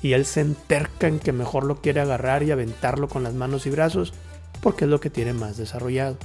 y 0.04 0.14
él 0.14 0.26
se 0.26 0.42
enterca 0.42 1.08
en 1.08 1.18
que 1.18 1.32
mejor 1.32 1.64
lo 1.64 1.82
quiere 1.82 2.00
agarrar 2.00 2.44
y 2.44 2.52
aventarlo 2.52 3.08
con 3.08 3.24
las 3.24 3.34
manos 3.34 3.66
y 3.66 3.72
brazos 3.72 4.14
porque 4.62 4.86
es 4.86 4.92
lo 4.92 5.00
que 5.00 5.10
tiene 5.10 5.34
más 5.34 5.58
desarrollado. 5.58 6.18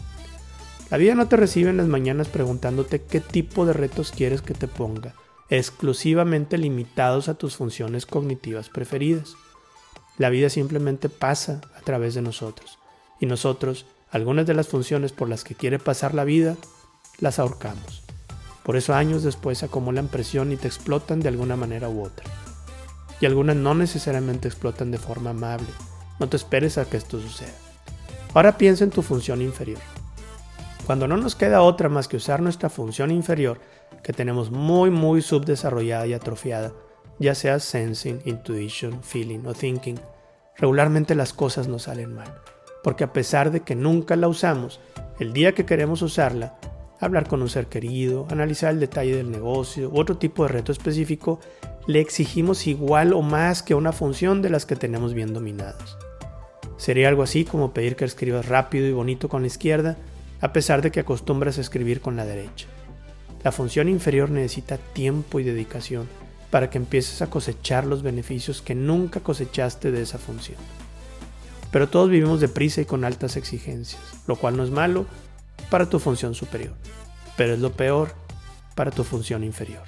La 0.90 0.98
vida 0.98 1.14
no 1.14 1.26
te 1.26 1.38
recibe 1.38 1.70
en 1.70 1.78
las 1.78 1.86
mañanas 1.86 2.28
preguntándote 2.28 3.00
qué 3.00 3.20
tipo 3.20 3.64
de 3.64 3.72
retos 3.72 4.10
quieres 4.10 4.42
que 4.42 4.52
te 4.52 4.68
ponga, 4.68 5.14
exclusivamente 5.48 6.58
limitados 6.58 7.30
a 7.30 7.34
tus 7.34 7.56
funciones 7.56 8.04
cognitivas 8.04 8.68
preferidas. 8.68 9.34
La 10.18 10.28
vida 10.28 10.50
simplemente 10.50 11.08
pasa 11.08 11.62
a 11.74 11.80
través 11.80 12.12
de 12.12 12.20
nosotros 12.20 12.78
y 13.18 13.24
nosotros 13.24 13.86
algunas 14.12 14.46
de 14.46 14.52
las 14.52 14.68
funciones 14.68 15.10
por 15.10 15.30
las 15.30 15.42
que 15.42 15.54
quiere 15.54 15.78
pasar 15.78 16.12
la 16.12 16.24
vida, 16.24 16.56
las 17.18 17.38
ahorcamos. 17.38 18.02
Por 18.62 18.76
eso 18.76 18.94
años 18.94 19.22
después 19.22 19.62
acumulan 19.62 20.08
presión 20.08 20.52
y 20.52 20.56
te 20.56 20.68
explotan 20.68 21.20
de 21.20 21.28
alguna 21.28 21.56
manera 21.56 21.88
u 21.88 22.04
otra. 22.04 22.26
Y 23.20 23.26
algunas 23.26 23.56
no 23.56 23.74
necesariamente 23.74 24.48
explotan 24.48 24.90
de 24.90 24.98
forma 24.98 25.30
amable. 25.30 25.66
No 26.20 26.28
te 26.28 26.36
esperes 26.36 26.76
a 26.76 26.84
que 26.84 26.98
esto 26.98 27.20
suceda. 27.20 27.54
Ahora 28.34 28.58
piensa 28.58 28.84
en 28.84 28.90
tu 28.90 29.00
función 29.00 29.40
inferior. 29.40 29.80
Cuando 30.86 31.08
no 31.08 31.16
nos 31.16 31.34
queda 31.34 31.62
otra 31.62 31.88
más 31.88 32.06
que 32.06 32.18
usar 32.18 32.42
nuestra 32.42 32.68
función 32.68 33.10
inferior, 33.10 33.60
que 34.02 34.12
tenemos 34.12 34.50
muy 34.50 34.90
muy 34.90 35.22
subdesarrollada 35.22 36.06
y 36.06 36.12
atrofiada, 36.12 36.72
ya 37.18 37.34
sea 37.34 37.58
sensing, 37.60 38.20
intuition, 38.26 39.02
feeling 39.02 39.46
o 39.46 39.54
thinking, 39.54 39.98
regularmente 40.56 41.14
las 41.14 41.32
cosas 41.32 41.66
nos 41.66 41.84
salen 41.84 42.14
mal 42.14 42.32
porque 42.82 43.04
a 43.04 43.12
pesar 43.12 43.50
de 43.50 43.60
que 43.60 43.74
nunca 43.74 44.16
la 44.16 44.28
usamos, 44.28 44.80
el 45.18 45.32
día 45.32 45.54
que 45.54 45.64
queremos 45.64 46.02
usarla, 46.02 46.58
hablar 47.00 47.28
con 47.28 47.42
un 47.42 47.48
ser 47.48 47.66
querido, 47.66 48.26
analizar 48.30 48.72
el 48.72 48.80
detalle 48.80 49.16
del 49.16 49.30
negocio 49.30 49.90
u 49.90 49.98
otro 49.98 50.16
tipo 50.16 50.44
de 50.44 50.48
reto 50.48 50.72
específico, 50.72 51.40
le 51.86 52.00
exigimos 52.00 52.66
igual 52.66 53.12
o 53.12 53.22
más 53.22 53.62
que 53.62 53.74
una 53.74 53.92
función 53.92 54.40
de 54.40 54.50
las 54.50 54.66
que 54.66 54.76
tenemos 54.76 55.14
bien 55.14 55.34
dominadas. 55.34 55.96
Sería 56.76 57.08
algo 57.08 57.22
así 57.22 57.44
como 57.44 57.72
pedir 57.72 57.96
que 57.96 58.04
escribas 58.04 58.46
rápido 58.46 58.86
y 58.86 58.92
bonito 58.92 59.28
con 59.28 59.42
la 59.42 59.48
izquierda, 59.48 59.96
a 60.40 60.52
pesar 60.52 60.82
de 60.82 60.90
que 60.90 61.00
acostumbras 61.00 61.58
a 61.58 61.60
escribir 61.60 62.00
con 62.00 62.16
la 62.16 62.24
derecha. 62.24 62.66
La 63.44 63.52
función 63.52 63.88
inferior 63.88 64.30
necesita 64.30 64.78
tiempo 64.78 65.40
y 65.40 65.44
dedicación 65.44 66.08
para 66.50 66.70
que 66.70 66.78
empieces 66.78 67.22
a 67.22 67.30
cosechar 67.30 67.86
los 67.86 68.02
beneficios 68.02 68.62
que 68.62 68.74
nunca 68.74 69.20
cosechaste 69.20 69.90
de 69.90 70.02
esa 70.02 70.18
función. 70.18 70.58
Pero 71.72 71.88
todos 71.88 72.10
vivimos 72.10 72.38
deprisa 72.38 72.82
y 72.82 72.84
con 72.84 73.04
altas 73.04 73.36
exigencias, 73.36 74.00
lo 74.28 74.36
cual 74.36 74.56
no 74.56 74.62
es 74.62 74.70
malo 74.70 75.06
para 75.70 75.86
tu 75.86 75.98
función 75.98 76.34
superior, 76.34 76.74
pero 77.36 77.54
es 77.54 77.58
lo 77.58 77.72
peor 77.72 78.14
para 78.76 78.90
tu 78.90 79.02
función 79.02 79.42
inferior. 79.42 79.82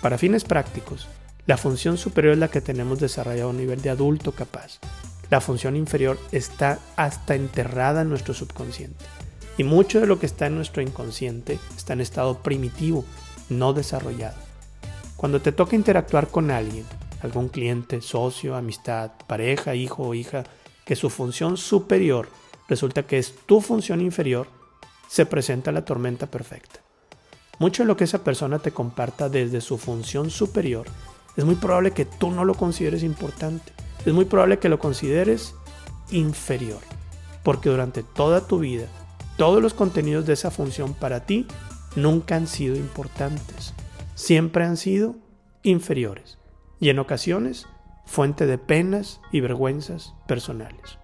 Para 0.00 0.18
fines 0.18 0.44
prácticos, 0.44 1.06
la 1.46 1.56
función 1.56 1.98
superior 1.98 2.32
es 2.32 2.38
la 2.40 2.48
que 2.48 2.60
tenemos 2.60 2.98
desarrollado 2.98 3.48
a 3.48 3.52
un 3.52 3.58
nivel 3.58 3.82
de 3.82 3.90
adulto 3.90 4.32
capaz. 4.32 4.78
La 5.30 5.40
función 5.40 5.76
inferior 5.76 6.18
está 6.32 6.78
hasta 6.96 7.34
enterrada 7.34 8.02
en 8.02 8.08
nuestro 8.08 8.34
subconsciente. 8.34 9.04
Y 9.58 9.64
mucho 9.64 10.00
de 10.00 10.06
lo 10.06 10.18
que 10.18 10.26
está 10.26 10.46
en 10.46 10.56
nuestro 10.56 10.82
inconsciente 10.82 11.58
está 11.76 11.92
en 11.92 12.00
estado 12.00 12.42
primitivo, 12.42 13.04
no 13.48 13.72
desarrollado. 13.72 14.36
Cuando 15.16 15.40
te 15.40 15.52
toca 15.52 15.76
interactuar 15.76 16.28
con 16.28 16.50
alguien, 16.50 16.84
algún 17.22 17.48
cliente, 17.48 18.02
socio, 18.02 18.54
amistad, 18.54 19.12
pareja, 19.26 19.74
hijo 19.74 20.02
o 20.02 20.14
hija, 20.14 20.44
que 20.86 20.96
su 20.96 21.10
función 21.10 21.58
superior 21.58 22.28
resulta 22.68 23.02
que 23.02 23.18
es 23.18 23.34
tu 23.44 23.60
función 23.60 24.00
inferior, 24.00 24.46
se 25.08 25.26
presenta 25.26 25.72
la 25.72 25.84
tormenta 25.84 26.28
perfecta. 26.28 26.80
Mucho 27.58 27.82
de 27.82 27.88
lo 27.88 27.96
que 27.96 28.04
esa 28.04 28.24
persona 28.24 28.60
te 28.60 28.70
comparta 28.70 29.28
desde 29.28 29.60
su 29.60 29.78
función 29.78 30.30
superior 30.30 30.86
es 31.36 31.44
muy 31.44 31.56
probable 31.56 31.90
que 31.90 32.04
tú 32.04 32.30
no 32.30 32.44
lo 32.44 32.54
consideres 32.54 33.02
importante. 33.02 33.72
Es 34.06 34.14
muy 34.14 34.24
probable 34.24 34.58
que 34.58 34.68
lo 34.68 34.78
consideres 34.78 35.54
inferior. 36.10 36.80
Porque 37.42 37.68
durante 37.68 38.02
toda 38.02 38.46
tu 38.46 38.60
vida, 38.60 38.86
todos 39.36 39.62
los 39.62 39.74
contenidos 39.74 40.24
de 40.24 40.34
esa 40.34 40.50
función 40.50 40.94
para 40.94 41.26
ti 41.26 41.46
nunca 41.94 42.36
han 42.36 42.46
sido 42.46 42.76
importantes. 42.76 43.74
Siempre 44.14 44.64
han 44.64 44.76
sido 44.76 45.16
inferiores. 45.62 46.38
Y 46.78 46.90
en 46.90 46.98
ocasiones 46.98 47.66
fuente 48.06 48.46
de 48.46 48.56
penas 48.56 49.20
y 49.32 49.40
vergüenzas 49.40 50.14
personales. 50.26 50.98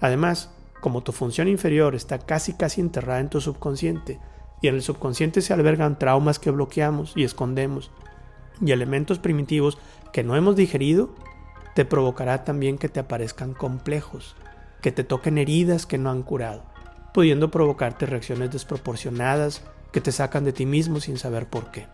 Además, 0.00 0.50
como 0.80 1.02
tu 1.02 1.12
función 1.12 1.48
inferior 1.48 1.94
está 1.94 2.18
casi 2.18 2.54
casi 2.54 2.80
enterrada 2.80 3.20
en 3.20 3.28
tu 3.28 3.40
subconsciente, 3.40 4.20
y 4.60 4.68
en 4.68 4.74
el 4.74 4.82
subconsciente 4.82 5.40
se 5.40 5.52
albergan 5.52 5.98
traumas 5.98 6.38
que 6.38 6.50
bloqueamos 6.50 7.12
y 7.14 7.24
escondemos, 7.24 7.90
y 8.60 8.72
elementos 8.72 9.18
primitivos 9.18 9.78
que 10.12 10.24
no 10.24 10.36
hemos 10.36 10.56
digerido, 10.56 11.10
te 11.74 11.84
provocará 11.84 12.44
también 12.44 12.78
que 12.78 12.88
te 12.88 13.00
aparezcan 13.00 13.54
complejos, 13.54 14.34
que 14.80 14.90
te 14.90 15.04
toquen 15.04 15.38
heridas 15.38 15.86
que 15.86 15.98
no 15.98 16.10
han 16.10 16.22
curado, 16.22 16.64
pudiendo 17.14 17.50
provocarte 17.50 18.06
reacciones 18.06 18.50
desproporcionadas 18.50 19.62
que 19.92 20.00
te 20.00 20.12
sacan 20.12 20.44
de 20.44 20.52
ti 20.52 20.66
mismo 20.66 21.00
sin 21.00 21.18
saber 21.18 21.46
por 21.46 21.70
qué. 21.70 21.86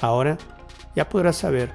Ahora 0.00 0.38
ya 0.94 1.08
podrás 1.08 1.36
saber 1.36 1.72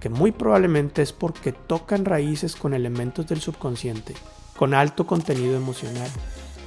que 0.00 0.08
muy 0.08 0.32
probablemente 0.32 1.02
es 1.02 1.12
porque 1.12 1.52
tocan 1.52 2.04
raíces 2.04 2.56
con 2.56 2.74
elementos 2.74 3.26
del 3.26 3.40
subconsciente, 3.40 4.14
con 4.56 4.74
alto 4.74 5.06
contenido 5.06 5.56
emocional, 5.56 6.10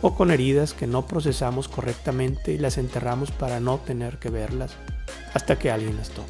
o 0.01 0.15
con 0.15 0.31
heridas 0.31 0.73
que 0.73 0.87
no 0.87 1.05
procesamos 1.05 1.67
correctamente 1.67 2.51
y 2.51 2.57
las 2.57 2.77
enterramos 2.77 3.31
para 3.31 3.59
no 3.59 3.77
tener 3.77 4.17
que 4.17 4.29
verlas 4.29 4.71
hasta 5.33 5.59
que 5.59 5.71
alguien 5.71 5.97
las 5.97 6.09
toca. 6.09 6.27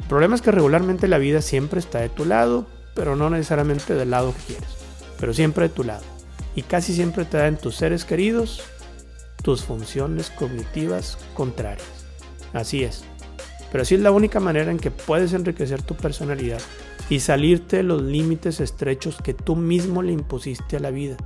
El 0.00 0.08
problema 0.08 0.34
es 0.34 0.42
que 0.42 0.50
regularmente 0.50 1.08
la 1.08 1.18
vida 1.18 1.40
siempre 1.42 1.78
está 1.78 2.00
de 2.00 2.08
tu 2.08 2.24
lado, 2.24 2.66
pero 2.94 3.16
no 3.16 3.30
necesariamente 3.30 3.94
del 3.94 4.10
lado 4.10 4.34
que 4.34 4.54
quieres, 4.54 4.70
pero 5.18 5.32
siempre 5.34 5.68
de 5.68 5.74
tu 5.74 5.84
lado. 5.84 6.04
Y 6.54 6.62
casi 6.62 6.94
siempre 6.94 7.24
te 7.24 7.38
da 7.38 7.48
en 7.48 7.56
tus 7.56 7.76
seres 7.76 8.04
queridos 8.04 8.62
tus 9.42 9.64
funciones 9.64 10.30
cognitivas 10.30 11.18
contrarias. 11.34 11.86
Así 12.52 12.84
es, 12.84 13.04
pero 13.72 13.82
así 13.82 13.94
es 13.94 14.02
la 14.02 14.10
única 14.10 14.38
manera 14.38 14.70
en 14.70 14.78
que 14.78 14.90
puedes 14.90 15.32
enriquecer 15.32 15.80
tu 15.80 15.96
personalidad 15.96 16.60
y 17.08 17.20
salirte 17.20 17.78
de 17.78 17.82
los 17.82 18.02
límites 18.02 18.60
estrechos 18.60 19.16
que 19.16 19.32
tú 19.32 19.56
mismo 19.56 20.02
le 20.02 20.12
impusiste 20.12 20.76
a 20.76 20.80
la 20.80 20.90
vida. 20.90 21.16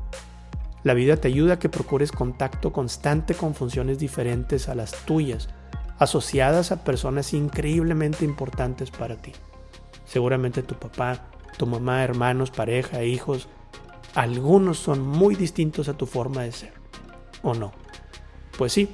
La 0.85 0.95
vida 0.95 1.17
te 1.17 1.27
ayuda 1.27 1.55
a 1.55 1.59
que 1.59 1.69
procures 1.69 2.13
contacto 2.13 2.73
constante 2.73 3.35
con 3.35 3.57
funciones 3.57 3.99
diferentes 3.99 4.69
a 4.69 4.77
las 4.77 4.93
tuyas, 5.07 5.49
asociadas 5.99 6.71
a 6.71 6.85
personas 6.85 7.35
increíblemente 7.35 8.25
importantes 8.25 8.93
para 8.93 9.17
ti. 9.17 9.33
Seguramente 10.05 10.63
tu 10.63 10.77
papá, 10.77 11.27
tu 11.59 11.67
mamá, 11.67 12.05
hermanos, 12.05 12.53
pareja, 12.53 13.03
hijos, 13.03 13.49
algunos 14.15 14.79
son 14.79 15.01
muy 15.01 15.35
distintos 15.35 15.89
a 15.89 15.97
tu 15.97 16.07
forma 16.07 16.43
de 16.43 16.53
ser. 16.53 16.75
¿O 17.43 17.55
no? 17.55 17.73
Pues 18.57 18.73
sí, 18.73 18.89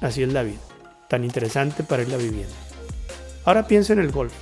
así 0.00 0.22
es 0.22 0.32
la 0.32 0.44
vida, 0.44 0.60
tan 1.08 1.24
interesante 1.24 1.82
para 1.82 2.02
irla 2.02 2.16
viviendo. 2.16 2.61
Ahora 3.44 3.66
piensa 3.66 3.92
en 3.92 3.98
el 3.98 4.12
golf. 4.12 4.32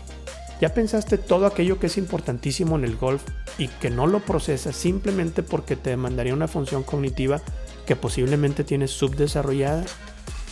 ¿Ya 0.61 0.75
pensaste 0.75 1.17
todo 1.17 1.47
aquello 1.47 1.79
que 1.79 1.87
es 1.87 1.97
importantísimo 1.97 2.77
en 2.77 2.85
el 2.85 2.97
golf 2.97 3.23
y 3.57 3.69
que 3.69 3.89
no 3.89 4.07
lo 4.07 4.21
procesas 4.21 4.77
simplemente 4.77 5.43
porque 5.43 5.75
te 5.75 5.91
demandaría 5.91 6.35
una 6.35 6.49
función 6.49 6.83
cognitiva 6.83 7.41
que 7.87 7.97
posiblemente 7.97 8.63
tienes 8.63 8.91
subdesarrollada? 8.91 9.85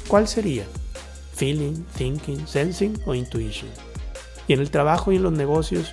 ¿cuál 0.09 0.27
sería? 0.27 0.65
Feeling, 1.35 1.85
thinking, 1.97 2.49
sensing 2.49 2.99
o 3.07 3.15
intuition. 3.15 3.71
Y 4.49 4.55
en 4.55 4.61
el 4.61 4.71
trabajo 4.71 5.13
y 5.13 5.17
en 5.17 5.23
los 5.23 5.33
negocios, 5.33 5.93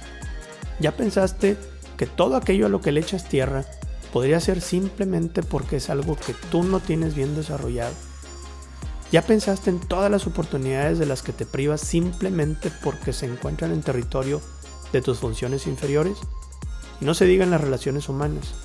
¿ya 0.80 0.96
pensaste 0.96 1.58
que 1.98 2.08
todo 2.08 2.36
aquello 2.36 2.66
a 2.66 2.70
lo 2.70 2.82
que 2.82 2.92
le 2.92 3.02
echas 3.02 3.30
tierra 3.30 3.66
podría 4.12 4.40
ser 4.40 4.62
simplemente 4.62 5.44
porque 5.44 5.76
es 5.76 5.90
algo 5.90 6.16
que 6.16 6.34
tú 6.50 6.64
no 6.64 6.80
tienes 6.80 7.14
bien 7.14 7.36
desarrollado? 7.36 7.94
¿Ya 9.12 9.22
pensaste 9.22 9.70
en 9.70 9.80
todas 9.80 10.10
las 10.10 10.26
oportunidades 10.26 10.98
de 10.98 11.06
las 11.06 11.22
que 11.22 11.32
te 11.32 11.46
privas 11.46 11.82
simplemente 11.82 12.72
porque 12.84 13.14
se 13.14 13.28
encuentran 13.28 13.72
en 13.72 13.82
territorio 13.82 14.42
de 14.92 15.02
tus 15.02 15.20
funciones 15.20 15.68
inferiores? 15.68 16.18
Y 17.00 17.06
no 17.06 17.14
se 17.14 17.26
digan 17.26 17.52
las 17.52 17.62
relaciones 17.62 18.10
humanas. 18.10 18.56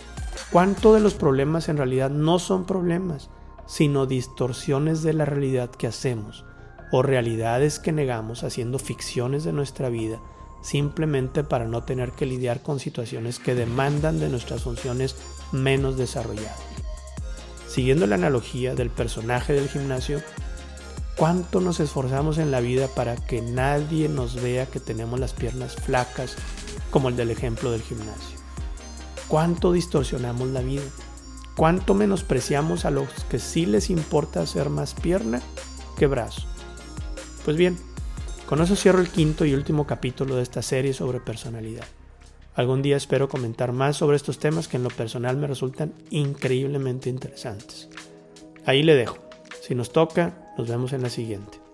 ¿Cuánto 0.50 0.94
de 0.94 1.00
los 1.00 1.14
problemas 1.14 1.68
en 1.68 1.76
realidad 1.76 2.10
no 2.10 2.38
son 2.38 2.64
problemas, 2.64 3.28
sino 3.66 4.06
distorsiones 4.06 5.02
de 5.02 5.12
la 5.12 5.24
realidad 5.24 5.70
que 5.70 5.86
hacemos 5.86 6.44
o 6.90 7.02
realidades 7.02 7.78
que 7.78 7.92
negamos 7.92 8.42
haciendo 8.42 8.78
ficciones 8.78 9.44
de 9.44 9.52
nuestra 9.52 9.88
vida 9.90 10.20
simplemente 10.62 11.44
para 11.44 11.66
no 11.66 11.84
tener 11.84 12.12
que 12.12 12.26
lidiar 12.26 12.62
con 12.62 12.80
situaciones 12.80 13.38
que 13.38 13.54
demandan 13.54 14.18
de 14.18 14.28
nuestras 14.28 14.62
funciones 14.62 15.16
menos 15.52 15.96
desarrolladas? 15.96 16.69
Siguiendo 17.70 18.08
la 18.08 18.16
analogía 18.16 18.74
del 18.74 18.90
personaje 18.90 19.52
del 19.52 19.68
gimnasio, 19.68 20.20
¿cuánto 21.16 21.60
nos 21.60 21.78
esforzamos 21.78 22.38
en 22.38 22.50
la 22.50 22.58
vida 22.58 22.88
para 22.88 23.14
que 23.14 23.42
nadie 23.42 24.08
nos 24.08 24.42
vea 24.42 24.66
que 24.66 24.80
tenemos 24.80 25.20
las 25.20 25.34
piernas 25.34 25.76
flacas, 25.76 26.34
como 26.90 27.10
el 27.10 27.16
del 27.16 27.30
ejemplo 27.30 27.70
del 27.70 27.82
gimnasio? 27.82 28.38
¿Cuánto 29.28 29.70
distorsionamos 29.70 30.48
la 30.48 30.62
vida? 30.62 30.82
¿Cuánto 31.56 31.94
menospreciamos 31.94 32.84
a 32.84 32.90
los 32.90 33.08
que 33.30 33.38
sí 33.38 33.66
les 33.66 33.88
importa 33.88 34.42
hacer 34.42 34.68
más 34.68 34.94
pierna 34.94 35.40
que 35.96 36.08
brazo? 36.08 36.42
Pues 37.44 37.56
bien, 37.56 37.78
con 38.48 38.60
eso 38.60 38.74
cierro 38.74 38.98
el 38.98 39.10
quinto 39.10 39.44
y 39.44 39.54
último 39.54 39.86
capítulo 39.86 40.34
de 40.34 40.42
esta 40.42 40.60
serie 40.60 40.92
sobre 40.92 41.20
personalidad. 41.20 41.84
Algún 42.54 42.82
día 42.82 42.96
espero 42.96 43.28
comentar 43.28 43.72
más 43.72 43.96
sobre 43.96 44.16
estos 44.16 44.38
temas 44.38 44.68
que 44.68 44.76
en 44.76 44.82
lo 44.82 44.90
personal 44.90 45.36
me 45.36 45.46
resultan 45.46 45.94
increíblemente 46.10 47.08
interesantes. 47.08 47.88
Ahí 48.66 48.82
le 48.82 48.94
dejo. 48.94 49.18
Si 49.62 49.74
nos 49.74 49.92
toca, 49.92 50.52
nos 50.58 50.68
vemos 50.68 50.92
en 50.92 51.02
la 51.02 51.10
siguiente. 51.10 51.69